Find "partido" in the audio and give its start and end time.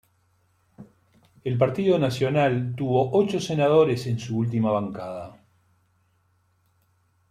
1.59-1.99